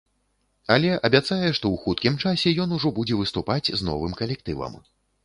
Але 0.75 0.89
абяцае, 1.09 1.49
што 1.59 1.65
ў 1.73 1.75
хуткім 1.83 2.17
часе 2.23 2.53
ён 2.63 2.73
ужо 2.79 2.93
будзе 3.01 3.19
выступаць 3.21 3.67
з 3.83 3.89
новым 3.91 4.17
калектывам. 4.23 4.81